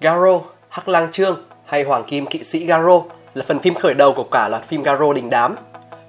[0.00, 3.02] Garo, Hắc Lang Trương hay Hoàng Kim Kỵ sĩ Garo
[3.34, 5.56] là phần phim khởi đầu của cả loạt phim Garo đình đám.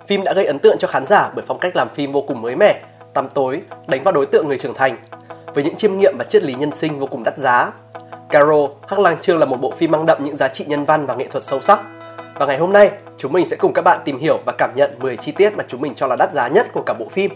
[0.07, 2.41] Phim đã gây ấn tượng cho khán giả bởi phong cách làm phim vô cùng
[2.41, 2.81] mới mẻ,
[3.13, 4.95] tăm tối, đánh vào đối tượng người trưởng thành
[5.53, 7.71] với những chiêm nghiệm và triết lý nhân sinh vô cùng đắt giá.
[8.29, 11.05] Garo, Hắc Lang Trương là một bộ phim mang đậm những giá trị nhân văn
[11.05, 11.79] và nghệ thuật sâu sắc.
[12.35, 14.99] Và ngày hôm nay, chúng mình sẽ cùng các bạn tìm hiểu và cảm nhận
[14.99, 17.31] 10 chi tiết mà chúng mình cho là đắt giá nhất của cả bộ phim.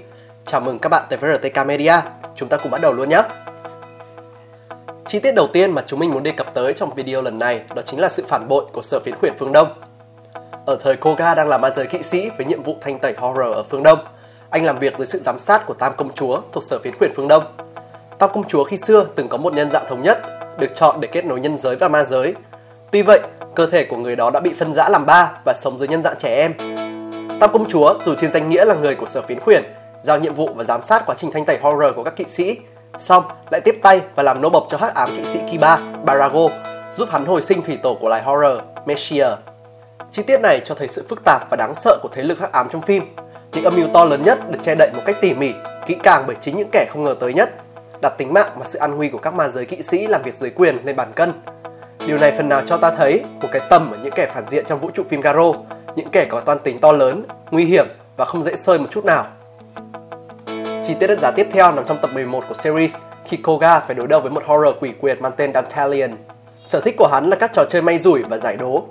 [0.45, 1.95] Chào mừng các bạn tới với RTK Media.
[2.35, 3.21] Chúng ta cùng bắt đầu luôn nhé!
[5.05, 7.61] Chi tiết đầu tiên mà chúng mình muốn đề cập tới trong video lần này
[7.75, 9.67] đó chính là sự phản bội của sở phiến quyền phương Đông.
[10.65, 13.55] Ở thời Koga đang là ma giới kỵ sĩ với nhiệm vụ thanh tẩy horror
[13.55, 13.99] ở phương Đông,
[14.49, 17.11] anh làm việc dưới sự giám sát của Tam Công Chúa thuộc sở phiến quyền
[17.15, 17.43] phương Đông.
[18.19, 20.21] Tam Công Chúa khi xưa từng có một nhân dạng thống nhất,
[20.59, 22.35] được chọn để kết nối nhân giới và ma giới.
[22.91, 23.19] Tuy vậy,
[23.55, 26.03] cơ thể của người đó đã bị phân rã làm ba và sống dưới nhân
[26.03, 26.53] dạng trẻ em.
[27.39, 29.63] Tam Công Chúa dù trên danh nghĩa là người của sở phiến khuyển,
[30.03, 32.57] giao nhiệm vụ và giám sát quá trình thanh tẩy horror của các kỵ sĩ,
[32.97, 36.47] xong lại tiếp tay và làm nô bộc cho hắc ám kỵ sĩ Kiba, Barago,
[36.93, 39.37] giúp hắn hồi sinh thủy tổ của loài horror, Messiah.
[40.11, 42.51] Chi tiết này cho thấy sự phức tạp và đáng sợ của thế lực hắc
[42.51, 43.15] ám trong phim.
[43.51, 45.53] Những âm mưu to lớn nhất được che đậy một cách tỉ mỉ,
[45.85, 47.49] kỹ càng bởi chính những kẻ không ngờ tới nhất,
[48.01, 50.35] đặt tính mạng và sự an nguy của các ma giới kỵ sĩ làm việc
[50.35, 51.31] dưới quyền lên bàn cân.
[52.07, 54.65] Điều này phần nào cho ta thấy một cái tầm ở những kẻ phản diện
[54.67, 55.53] trong vũ trụ phim Garo,
[55.95, 59.05] những kẻ có toan tính to lớn, nguy hiểm và không dễ sơi một chút
[59.05, 59.25] nào.
[60.85, 62.95] Chi tiết đất giá tiếp theo nằm trong tập 11 của series
[63.25, 66.11] khi Koga phải đối đầu với một horror quỷ quyệt mang tên Dantalion.
[66.63, 68.83] Sở thích của hắn là các trò chơi may rủi và giải đố.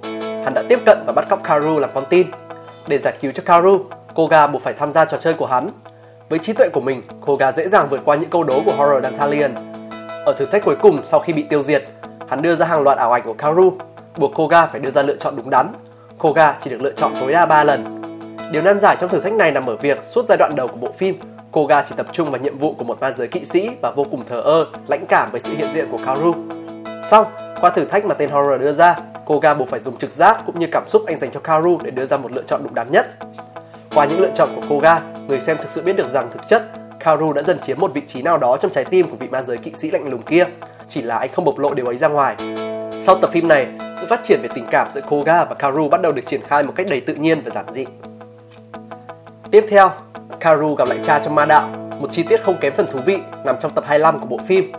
[0.45, 2.27] Hắn đã tiếp cận và bắt cóc Karu làm con tin.
[2.87, 3.79] Để giải cứu cho Karu,
[4.15, 5.69] Koga buộc phải tham gia trò chơi của hắn.
[6.29, 9.03] Với trí tuệ của mình, Koga dễ dàng vượt qua những câu đố của horror
[9.03, 9.53] Dantalion.
[10.27, 11.85] Ở thử thách cuối cùng sau khi bị tiêu diệt,
[12.29, 13.73] hắn đưa ra hàng loạt ảo ảnh của Karu,
[14.17, 15.67] buộc Koga phải đưa ra lựa chọn đúng đắn.
[16.19, 18.03] Koga chỉ được lựa chọn tối đa 3 lần.
[18.53, 20.77] Điều nan giải trong thử thách này nằm ở việc suốt giai đoạn đầu của
[20.77, 21.21] bộ phim,
[21.53, 24.07] Koga chỉ tập trung vào nhiệm vụ của một ma giới kỵ sĩ và vô
[24.11, 26.35] cùng thờ ơ, lãnh cảm với sự hiện diện của Kaoru.
[27.11, 27.27] Xong,
[27.61, 28.97] qua thử thách mà tên horror đưa ra,
[29.27, 31.91] Koga buộc phải dùng trực giác cũng như cảm xúc anh dành cho Kaoru để
[31.91, 33.07] đưa ra một lựa chọn đúng đắn nhất.
[33.95, 36.63] Qua những lựa chọn của Koga, người xem thực sự biết được rằng thực chất
[37.01, 39.43] Kaoru đã dần chiếm một vị trí nào đó trong trái tim của vị ma
[39.43, 40.45] giới kỵ sĩ lạnh lùng kia,
[40.89, 42.37] chỉ là anh không bộc lộ điều ấy ra ngoài.
[43.01, 43.67] Sau tập phim này,
[44.01, 46.63] sự phát triển về tình cảm giữa Koga và Kaoru bắt đầu được triển khai
[46.63, 47.85] một cách đầy tự nhiên và giản dị.
[49.51, 49.91] Tiếp theo,
[50.43, 53.19] Karu gặp lại cha trong ma đạo, một chi tiết không kém phần thú vị
[53.45, 54.73] nằm trong tập 25 của bộ phim.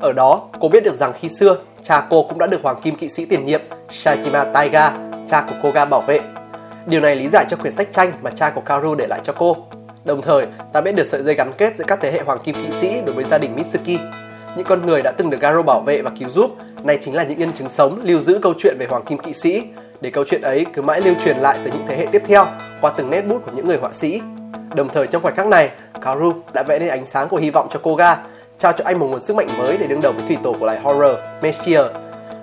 [0.00, 2.96] Ở đó, cô biết được rằng khi xưa, cha cô cũng đã được Hoàng Kim
[2.96, 4.92] Kỵ sĩ tiền nhiệm Shajima Taiga,
[5.28, 6.20] cha của Koga bảo vệ.
[6.86, 9.32] Điều này lý giải cho quyển sách tranh mà cha của Karu để lại cho
[9.32, 9.56] cô.
[10.04, 12.54] Đồng thời, ta biết được sợi dây gắn kết giữa các thế hệ Hoàng Kim
[12.54, 14.00] Kỵ sĩ đối với gia đình Mitsuki.
[14.56, 17.22] Những con người đã từng được Garo bảo vệ và cứu giúp, này chính là
[17.22, 19.62] những nhân chứng sống lưu giữ câu chuyện về Hoàng Kim Kỵ sĩ,
[20.00, 22.46] để câu chuyện ấy cứ mãi lưu truyền lại tới những thế hệ tiếp theo
[22.80, 24.20] qua từng nét bút của những người họa sĩ
[24.76, 25.70] Đồng thời trong khoảnh khắc này,
[26.00, 28.16] Kaoru đã vẽ nên ánh sáng của hy vọng cho Koga,
[28.58, 30.66] trao cho anh một nguồn sức mạnh mới để đương đầu với thủy tổ của
[30.66, 31.86] loài horror, Messier.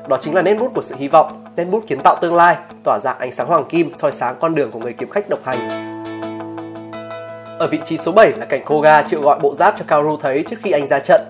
[0.08, 2.56] Đó chính là nét bút của sự hy vọng, nét bút kiến tạo tương lai,
[2.84, 5.40] tỏa dạng ánh sáng hoàng kim soi sáng con đường của người kiếm khách độc
[5.46, 5.94] hành.
[7.60, 10.44] Ở vị trí số 7 là cảnh Koga chịu gọi bộ giáp cho Kaoru thấy
[10.50, 11.22] trước khi anh ra trận.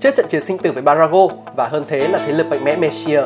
[0.00, 2.76] Trước trận chiến sinh tử với Barago và hơn thế là thế lực mạnh mẽ
[2.76, 3.24] Messier.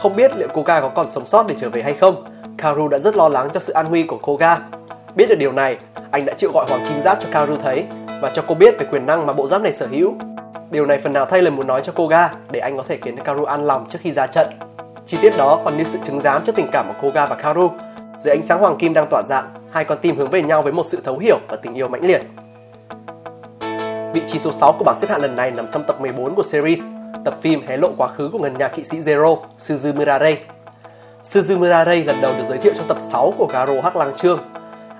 [0.00, 2.24] Không biết liệu Koga có còn sống sót để trở về hay không,
[2.58, 4.56] Kaoru đã rất lo lắng cho sự an nguy của Koga.
[5.16, 5.76] Biết được điều này,
[6.10, 7.84] anh đã chịu gọi Hoàng Kim Giáp cho Kaoru thấy
[8.20, 10.14] và cho cô biết về quyền năng mà bộ giáp này sở hữu.
[10.70, 12.98] Điều này phần nào thay lời muốn nói cho cô Ga để anh có thể
[13.02, 14.48] khiến Kaoru an lòng trước khi ra trận.
[15.06, 17.36] Chi tiết đó còn như sự chứng giám cho tình cảm của cô Ga và
[17.36, 17.70] Kaoru.
[18.18, 20.72] Dưới ánh sáng hoàng kim đang tỏa dạng, hai con tim hướng về nhau với
[20.72, 22.22] một sự thấu hiểu và tình yêu mãnh liệt.
[24.14, 26.42] Vị trí số 6 của bảng xếp hạng lần này nằm trong tập 14 của
[26.42, 26.82] series,
[27.24, 30.36] tập phim hé lộ quá khứ của ngân nhà kỵ sĩ Zero, Suzu Murare.
[31.24, 34.38] Suzu Murare lần đầu được giới thiệu trong tập 6 của Garo Hắc Lang Trương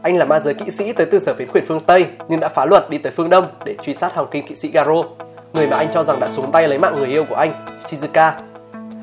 [0.05, 2.49] anh là ma giới kỵ sĩ tới từ sở phiến quyền phương Tây nhưng đã
[2.49, 5.03] phá luật đi tới phương Đông để truy sát hoàng kim kỵ sĩ Garo,
[5.53, 8.33] người mà anh cho rằng đã xuống tay lấy mạng người yêu của anh, Shizuka.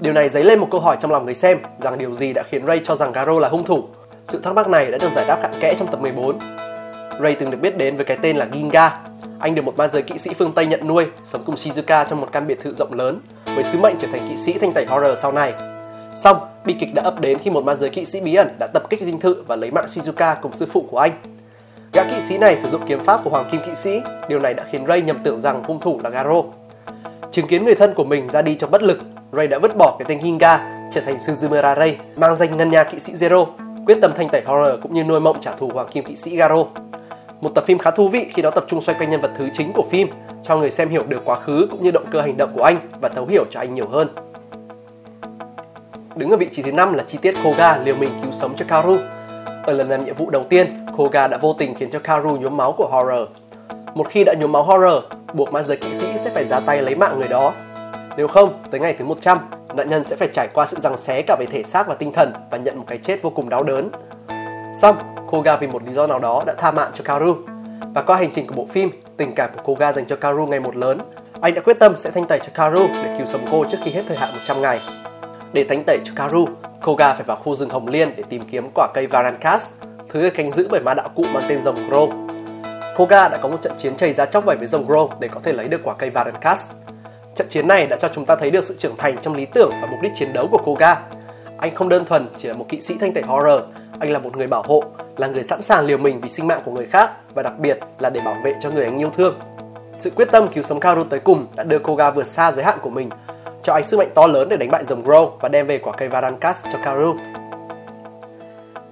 [0.02, 2.44] Điều này dấy lên một câu hỏi trong lòng người xem rằng điều gì đã
[2.44, 3.84] khiến Ray cho rằng Garo là hung thủ.
[4.26, 6.40] Sự thắc mắc này đã được giải đáp cặn kẽ trong tập 14.
[7.22, 8.92] Ray từng được biết đến với cái tên là Ginga.
[9.40, 12.22] Anh được một ma giới kỵ sĩ phương Tây nhận nuôi, sống cùng Shizuka trong
[12.22, 13.20] một căn biệt thự rộng lớn,
[13.56, 15.71] với sứ mệnh trở thành kỵ sĩ thanh tẩy horror sau này.
[16.16, 18.68] Xong, bi kịch đã ập đến khi một ma giới kỵ sĩ bí ẩn đã
[18.68, 21.12] tập kích dinh thự và lấy mạng Shizuka cùng sư phụ của anh.
[21.94, 24.54] Gã kỵ sĩ này sử dụng kiếm pháp của Hoàng Kim kỵ sĩ, điều này
[24.54, 26.44] đã khiến Ray nhầm tưởng rằng hung thủ là Garo.
[27.32, 29.00] Chứng kiến người thân của mình ra đi trong bất lực,
[29.32, 32.84] Ray đã vứt bỏ cái tên Ginga, trở thành Suzumura Ray, mang danh ngân nha
[32.84, 33.46] kỵ sĩ Zero,
[33.86, 36.36] quyết tâm thanh tẩy horror cũng như nuôi mộng trả thù Hoàng Kim kỵ sĩ
[36.36, 36.66] Garo.
[37.42, 39.50] Một tập phim khá thú vị khi nó tập trung xoay quanh nhân vật thứ
[39.54, 40.08] chính của phim,
[40.44, 42.78] cho người xem hiểu được quá khứ cũng như động cơ hành động của anh
[43.02, 44.08] và thấu hiểu cho anh nhiều hơn.
[46.22, 48.66] Đứng ở vị trí thứ năm là chi tiết Koga liều mình cứu sống cho
[48.68, 48.98] Karu.
[49.64, 52.58] Ở lần làm nhiệm vụ đầu tiên, Koga đã vô tình khiến cho Karu nhuốm
[52.58, 53.30] máu của Horror.
[53.96, 55.04] Một khi đã nhuốm máu Horror,
[55.34, 57.54] buộc ma giới kỵ sĩ sẽ phải ra tay lấy mạng người đó.
[58.18, 59.38] Nếu không, tới ngày thứ 100,
[59.76, 62.14] nạn nhân sẽ phải trải qua sự giằng xé cả về thể xác và tinh
[62.14, 63.90] thần và nhận một cái chết vô cùng đau đớn.
[64.74, 64.96] Xong,
[65.32, 67.36] Koga vì một lý do nào đó đã tha mạng cho Karu.
[67.94, 70.60] Và qua hành trình của bộ phim, tình cảm của Koga dành cho Karu ngày
[70.60, 71.00] một lớn.
[71.42, 73.92] Anh đã quyết tâm sẽ thanh tẩy cho Karu để cứu sống cô trước khi
[73.92, 74.80] hết thời hạn 100 ngày.
[75.54, 76.48] Để thánh tẩy cho Karu,
[76.82, 79.70] Koga phải vào khu rừng Hồng Liên để tìm kiếm quả cây Varankas,
[80.10, 82.08] thứ được canh giữ bởi ma đạo cụ mang tên rồng Gro.
[82.96, 85.40] Koga đã có một trận chiến chảy ra chóc vẩy với rồng Gro để có
[85.44, 86.72] thể lấy được quả cây Varankas.
[87.36, 89.72] Trận chiến này đã cho chúng ta thấy được sự trưởng thành trong lý tưởng
[89.82, 90.96] và mục đích chiến đấu của Koga.
[91.58, 93.62] Anh không đơn thuần chỉ là một kỵ sĩ thanh tẩy horror,
[94.00, 94.84] anh là một người bảo hộ,
[95.18, 97.80] là người sẵn sàng liều mình vì sinh mạng của người khác và đặc biệt
[98.00, 99.40] là để bảo vệ cho người anh yêu thương.
[99.98, 102.78] Sự quyết tâm cứu sống Karu tới cùng đã đưa Koga vượt xa giới hạn
[102.82, 103.10] của mình,
[103.64, 105.94] cho anh sức mạnh to lớn để đánh bại dòng Grow và đem về quả
[105.98, 107.16] cây Varankas cho Karu.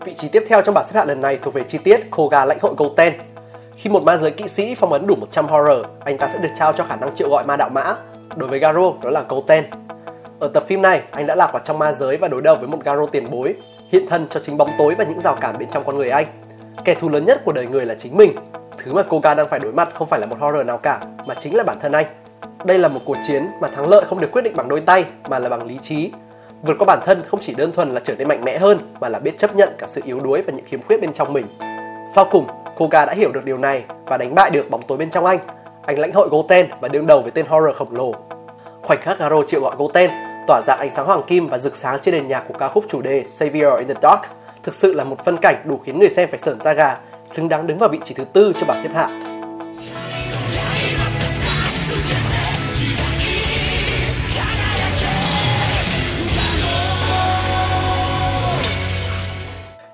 [0.05, 2.45] Vị trí tiếp theo trong bảng xếp hạng lần này thuộc về chi tiết Koga
[2.45, 3.13] lãnh hội Goten.
[3.75, 6.49] Khi một ma giới kỵ sĩ phong ấn đủ 100 horror, anh ta sẽ được
[6.57, 7.95] trao cho khả năng triệu gọi ma đạo mã.
[8.35, 9.63] Đối với Garo, đó là Goten.
[10.39, 12.67] Ở tập phim này, anh đã lạc vào trong ma giới và đối đầu với
[12.67, 13.55] một Garo tiền bối,
[13.91, 16.25] hiện thân cho chính bóng tối và những rào cản bên trong con người anh.
[16.85, 18.35] Kẻ thù lớn nhất của đời người là chính mình.
[18.77, 21.35] Thứ mà Koga đang phải đối mặt không phải là một horror nào cả, mà
[21.35, 22.05] chính là bản thân anh.
[22.65, 25.05] Đây là một cuộc chiến mà thắng lợi không được quyết định bằng đôi tay
[25.29, 26.11] mà là bằng lý trí.
[26.61, 29.09] Vượt qua bản thân không chỉ đơn thuần là trở nên mạnh mẽ hơn mà
[29.09, 31.45] là biết chấp nhận cả sự yếu đuối và những khiếm khuyết bên trong mình.
[32.15, 35.09] Sau cùng, Koga đã hiểu được điều này và đánh bại được bóng tối bên
[35.09, 35.39] trong anh.
[35.85, 38.13] Anh lãnh hội Goten và đương đầu với tên horror khổng lồ.
[38.81, 40.09] Khoảnh khắc Garo triệu gọi Goten
[40.47, 42.85] tỏa dạng ánh sáng hoàng kim và rực sáng trên nền nhạc của ca khúc
[42.89, 44.21] chủ đề Savior in the Dark
[44.63, 46.97] thực sự là một phân cảnh đủ khiến người xem phải sởn da gà,
[47.27, 49.28] xứng đáng đứng vào vị trí thứ tư cho bảng xếp hạng.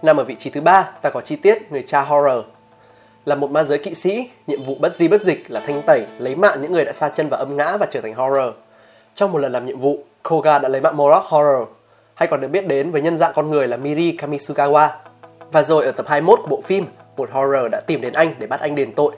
[0.06, 2.46] Nằm ở vị trí thứ ba, ta có chi tiết người cha horror.
[3.26, 6.06] Là một ma giới kỵ sĩ, nhiệm vụ bất di bất dịch là thanh tẩy,
[6.18, 8.54] lấy mạng những người đã sa chân vào âm ngã và trở thành horror.
[9.16, 11.68] Trong một lần làm nhiệm vụ, Koga đã lấy mạng Morlock Horror,
[12.14, 14.90] hay còn được biết đến với nhân dạng con người là Miri Kamisugawa.
[15.52, 16.86] Và rồi ở tập 21 của bộ phim,
[17.18, 19.12] một horror đã tìm đến anh để bắt anh đền tội.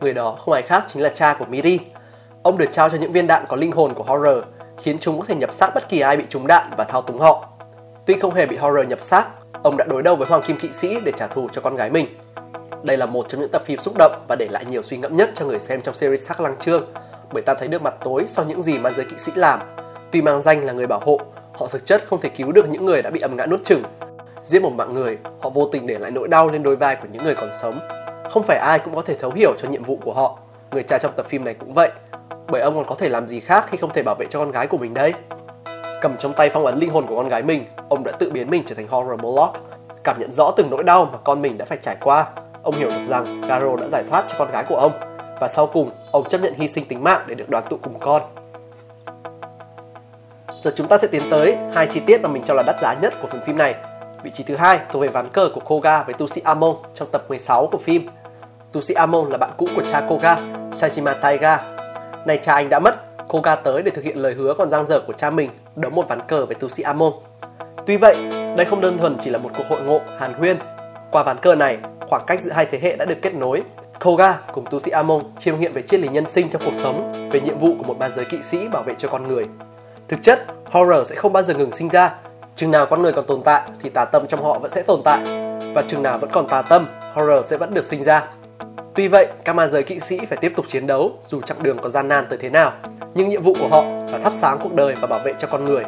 [0.00, 1.78] Người đó không ai khác chính là cha của Miri.
[2.42, 4.44] Ông được trao cho những viên đạn có linh hồn của horror,
[4.82, 7.18] khiến chúng có thể nhập xác bất kỳ ai bị trúng đạn và thao túng
[7.18, 7.48] họ.
[8.06, 9.26] Tuy không hề bị horror nhập xác,
[9.62, 11.90] ông đã đối đầu với Hoàng Kim Kỵ Sĩ để trả thù cho con gái
[11.90, 12.06] mình.
[12.82, 15.16] Đây là một trong những tập phim xúc động và để lại nhiều suy ngẫm
[15.16, 16.84] nhất cho người xem trong series Sắc Lăng Trương,
[17.32, 19.60] bởi ta thấy được mặt tối sau những gì mà giới kỵ sĩ làm.
[20.10, 21.20] Tuy mang danh là người bảo hộ,
[21.54, 23.82] họ thực chất không thể cứu được những người đã bị âm ngã nuốt chửng.
[24.44, 27.08] Giết một mạng người, họ vô tình để lại nỗi đau lên đôi vai của
[27.12, 27.74] những người còn sống.
[28.30, 30.38] Không phải ai cũng có thể thấu hiểu cho nhiệm vụ của họ.
[30.70, 31.90] Người cha trong tập phim này cũng vậy.
[32.48, 34.50] Bởi ông còn có thể làm gì khác khi không thể bảo vệ cho con
[34.50, 35.14] gái của mình đây?
[36.02, 38.50] Cầm trong tay phong ấn linh hồn của con gái mình, ông đã tự biến
[38.50, 39.56] mình trở thành horror Moloch.
[40.04, 42.26] Cảm nhận rõ từng nỗi đau mà con mình đã phải trải qua,
[42.62, 44.92] ông hiểu được rằng Garo đã giải thoát cho con gái của ông
[45.40, 47.98] và sau cùng ông chấp nhận hy sinh tính mạng để được đoàn tụ cùng
[48.00, 48.22] con.
[50.62, 52.94] Giờ chúng ta sẽ tiến tới hai chi tiết mà mình cho là đắt giá
[53.02, 53.74] nhất của phần phim này.
[54.22, 57.08] Vị trí thứ hai thuộc về ván cờ của Koga với tu sĩ Amon trong
[57.12, 58.08] tập 16 của phim.
[58.72, 60.36] Tu sĩ Amon là bạn cũ của cha Koga,
[60.70, 61.58] Shajima Taiga.
[62.24, 65.00] Nay cha anh đã mất, Koga tới để thực hiện lời hứa còn dang dở
[65.00, 67.12] của cha mình, đấu một ván cờ với tu sĩ Amon.
[67.86, 68.16] Tuy vậy,
[68.56, 70.56] đây không đơn thuần chỉ là một cuộc hội ngộ hàn huyên.
[71.10, 73.62] Qua ván cờ này, khoảng cách giữa hai thế hệ đã được kết nối.
[74.00, 77.28] Koga cùng tu sĩ Amon chiêm nghiệm về triết lý nhân sinh trong cuộc sống,
[77.30, 79.46] về nhiệm vụ của một ban giới kỵ sĩ bảo vệ cho con người.
[80.08, 82.14] Thực chất, horror sẽ không bao giờ ngừng sinh ra.
[82.54, 85.00] Chừng nào con người còn tồn tại thì tà tâm trong họ vẫn sẽ tồn
[85.04, 85.20] tại.
[85.74, 88.24] Và chừng nào vẫn còn tà tâm, horror sẽ vẫn được sinh ra.
[88.94, 91.78] Tuy vậy, các ma giới kỵ sĩ phải tiếp tục chiến đấu dù chặng đường
[91.78, 92.72] có gian nan tới thế nào.
[93.14, 95.64] Nhưng nhiệm vụ của họ là thắp sáng cuộc đời và bảo vệ cho con
[95.64, 95.84] người.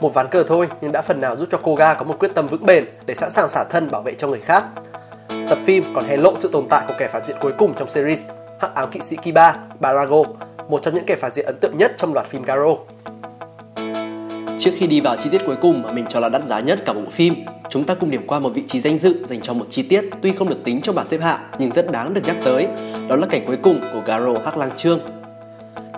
[0.00, 2.46] Một ván cờ thôi nhưng đã phần nào giúp cho Koga có một quyết tâm
[2.46, 4.64] vững bền để sẵn sàng xả thân bảo vệ cho người khác.
[5.28, 7.90] Tập phim còn hé lộ sự tồn tại của kẻ phản diện cuối cùng trong
[7.90, 8.22] series,
[8.60, 10.22] Hắc áo kỵ sĩ Kiba, Barago,
[10.68, 12.74] một trong những kẻ phản diện ấn tượng nhất trong loạt phim Garo.
[14.58, 16.78] Trước khi đi vào chi tiết cuối cùng mà mình cho là đắt giá nhất
[16.86, 17.34] cả bộ phim,
[17.70, 20.04] chúng ta cùng điểm qua một vị trí danh dự dành cho một chi tiết
[20.22, 22.66] tuy không được tính trong bảng xếp hạng nhưng rất đáng được nhắc tới,
[23.08, 25.00] đó là cảnh cuối cùng của Garo Hắc Lang Trương.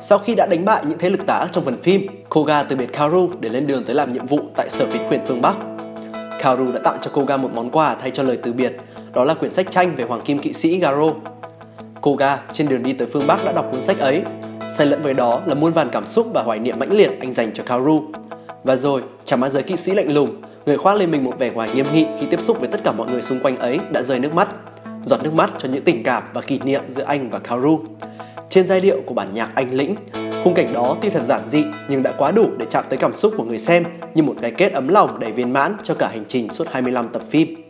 [0.02, 2.76] Sau khi đã đánh bại những thế lực tà ác trong phần phim, Koga từ
[2.76, 5.54] biệt Karu để lên đường tới làm nhiệm vụ tại sở phí quyền phương Bắc.
[6.40, 8.76] Karu đã tặng cho Koga một món quà thay cho lời từ biệt,
[9.12, 11.10] đó là quyển sách tranh về Hoàng Kim Kỵ sĩ Garo.
[12.00, 14.22] Koga trên đường đi tới phương Bắc đã đọc cuốn sách ấy,
[14.78, 17.32] xen lẫn với đó là muôn vàn cảm xúc và hoài niệm mãnh liệt anh
[17.32, 18.02] dành cho Karu
[18.64, 21.49] Và rồi, chàng ma giới kỵ sĩ lạnh lùng, người khoác lên mình một vẻ
[21.49, 24.03] ngoài nghiêm nghị khi tiếp xúc với tất cả mọi người xung quanh ấy đã
[24.03, 24.47] rơi nước mắt,
[25.05, 27.79] giọt nước mắt cho những tình cảm và kỷ niệm giữa anh và Kaoru.
[28.49, 29.95] Trên giai điệu của bản nhạc anh lĩnh,
[30.43, 33.15] khung cảnh đó tuy thật giản dị nhưng đã quá đủ để chạm tới cảm
[33.15, 33.83] xúc của người xem
[34.13, 37.09] như một cái kết ấm lòng đầy viên mãn cho cả hành trình suốt 25
[37.09, 37.67] tập phim.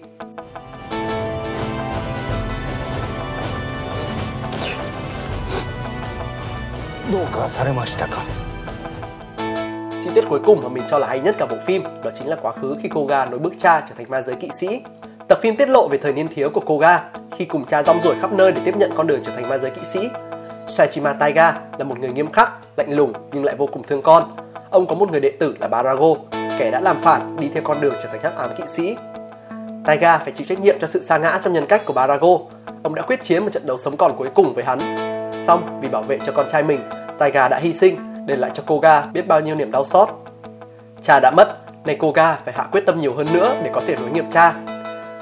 [7.12, 8.41] どうかされましたか
[10.15, 12.29] Chi tiết cuối cùng mà mình cho là hay nhất cả bộ phim đó chính
[12.29, 14.83] là quá khứ khi Koga nối bước cha trở thành ma giới kỵ sĩ.
[15.29, 17.03] Tập phim tiết lộ về thời niên thiếu của Koga
[17.37, 19.59] khi cùng cha rong ruổi khắp nơi để tiếp nhận con đường trở thành ma
[19.59, 20.11] giới kỵ sĩ.
[20.67, 24.25] Saichima Taiga là một người nghiêm khắc, lạnh lùng nhưng lại vô cùng thương con.
[24.71, 26.15] Ông có một người đệ tử là Barago,
[26.59, 28.97] kẻ đã làm phản đi theo con đường trở thành hắc ám kỵ sĩ.
[29.85, 32.39] Taiga phải chịu trách nhiệm cho sự sa ngã trong nhân cách của Barago.
[32.83, 34.79] Ông đã quyết chiến một trận đấu sống còn cuối cùng với hắn.
[35.39, 36.81] Xong, vì bảo vệ cho con trai mình,
[37.19, 40.09] Taiga đã hy sinh, để lại cho Koga biết bao nhiêu niềm đau xót.
[41.03, 43.97] Cha đã mất, nên Koga phải hạ quyết tâm nhiều hơn nữa để có thể
[43.97, 44.55] nối nghiệp cha.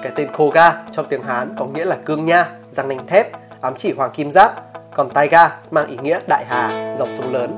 [0.02, 3.26] Cái tên Koga trong tiếng Hán có nghĩa là cương nha, răng nanh thép,
[3.60, 4.52] ám chỉ hoàng kim giáp,
[4.94, 7.56] còn Taiga mang ý nghĩa đại hà, dòng sông lớn.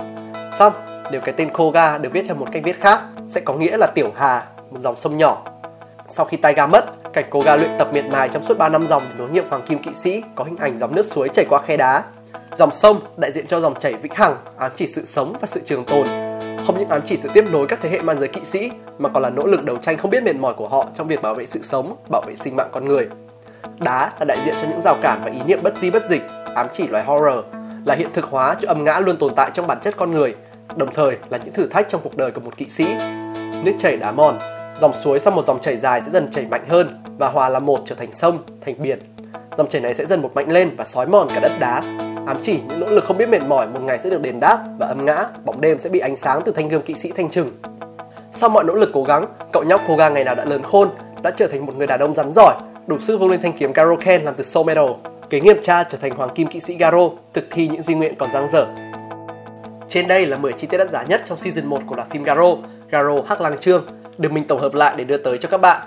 [0.58, 0.72] Xong,
[1.11, 3.87] nếu cái tên Koga được viết theo một cách viết khác, sẽ có nghĩa là
[3.94, 5.42] tiểu hà, một dòng sông nhỏ.
[6.06, 9.02] Sau khi Taiga mất, cảnh Koga luyện tập miệt mài trong suốt 3 năm dòng
[9.08, 11.61] để nối nghiệp hoàng kim kỵ sĩ có hình ảnh dòng nước suối chảy qua
[11.66, 12.02] khe đá.
[12.56, 15.61] Dòng sông đại diện cho dòng chảy vĩnh hằng, ám chỉ sự sống và sự
[15.66, 16.06] trường tồn.
[16.66, 19.09] Không những ám chỉ sự tiếp nối các thế hệ man giới kỵ sĩ, mà
[19.09, 21.35] còn là nỗ lực đấu tranh không biết mệt mỏi của họ trong việc bảo
[21.35, 23.09] vệ sự sống, bảo vệ sinh mạng con người.
[23.78, 26.23] Đá là đại diện cho những rào cản và ý niệm bất di bất dịch,
[26.54, 27.44] ám chỉ loài horror,
[27.85, 30.35] là hiện thực hóa cho âm ngã luôn tồn tại trong bản chất con người,
[30.76, 32.85] đồng thời là những thử thách trong cuộc đời của một kỵ sĩ.
[33.64, 34.38] Nước chảy đá mòn,
[34.80, 37.66] dòng suối sau một dòng chảy dài sẽ dần chảy mạnh hơn và hòa làm
[37.66, 38.99] một trở thành sông, thành biển.
[39.56, 41.82] Dòng chảy này sẽ dần một mạnh lên và xói mòn cả đất đá,
[42.26, 44.58] ám chỉ những nỗ lực không biết mệt mỏi một ngày sẽ được đền đáp
[44.78, 47.30] và âm ngã, bóng đêm sẽ bị ánh sáng từ thanh gươm kỵ sĩ thanh
[47.30, 47.50] trừng.
[48.30, 50.90] Sau mọi nỗ lực cố gắng, cậu nhóc Koga ngày nào đã lớn khôn,
[51.22, 52.54] đã trở thành một người đàn ông rắn giỏi,
[52.86, 54.86] đủ sức vung lên thanh kiếm Garoken làm từ Soul Metal.
[55.30, 58.14] Kế nghiệp cha trở thành hoàng kim kỵ sĩ Garo, thực thi những di nguyện
[58.18, 58.66] còn dang dở.
[59.88, 62.22] Trên đây là 10 chi tiết đắt giá nhất trong season 1 của loạt phim
[62.22, 62.56] Garo,
[62.90, 63.84] Garo Hắc Lang Trương,
[64.18, 65.80] được mình tổng hợp lại để đưa tới cho các bạn.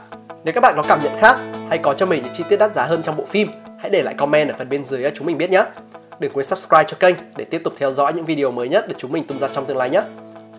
[0.44, 1.38] Nếu các bạn có cảm nhận khác
[1.70, 3.48] hay có cho mình những chi tiết đắt giá hơn trong bộ phim,
[3.80, 5.64] hãy để lại comment ở phần bên dưới cho chúng mình biết nhé.
[6.19, 8.95] Đừng quên subscribe cho kênh để tiếp tục theo dõi những video mới nhất được
[8.99, 10.03] chúng mình tung ra trong tương lai nhé.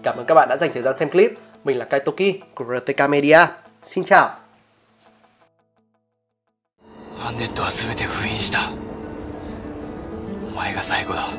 [0.03, 1.31] Cảm ơn các bạn đã dành thời gian xem clip.
[1.63, 3.47] Mình là Kaitoki của RTK Media.
[3.83, 4.29] Xin chào.
[7.23, 8.71] アンネットは全て封印した
[10.47, 11.29] お前が最後だ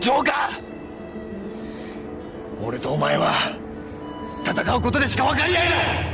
[0.00, 3.32] ジョーカー俺とお前は
[4.44, 5.76] 戦うことでしか分かり合えな